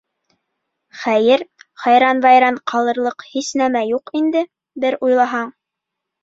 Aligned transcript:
Хәйер, 1.01 1.43
хайран-вайран 1.83 2.57
ҡалырлыҡ 2.71 3.27
һис 3.35 3.51
нәмә 3.63 3.85
юҡ 3.91 4.13
инде, 4.23 4.43
бер 4.87 4.99
уйлаһаң. 5.09 5.55